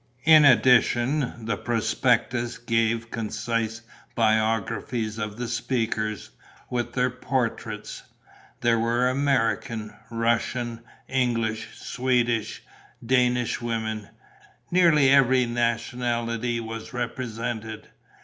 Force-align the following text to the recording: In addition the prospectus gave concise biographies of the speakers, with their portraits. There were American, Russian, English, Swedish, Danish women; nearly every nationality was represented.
In 0.23 0.45
addition 0.45 1.45
the 1.45 1.57
prospectus 1.57 2.57
gave 2.57 3.11
concise 3.11 3.83
biographies 4.15 5.19
of 5.19 5.37
the 5.37 5.47
speakers, 5.47 6.31
with 6.71 6.93
their 6.93 7.11
portraits. 7.11 8.01
There 8.61 8.79
were 8.79 9.07
American, 9.09 9.93
Russian, 10.09 10.81
English, 11.07 11.77
Swedish, 11.77 12.63
Danish 13.05 13.61
women; 13.61 14.09
nearly 14.71 15.11
every 15.11 15.45
nationality 15.45 16.59
was 16.59 16.93
represented. 16.93 17.89